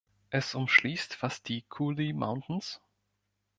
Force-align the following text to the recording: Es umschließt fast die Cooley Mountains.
Es 0.31 0.55
umschließt 0.55 1.13
fast 1.13 1.47
die 1.47 1.61
Cooley 1.69 2.11
Mountains. 2.11 2.81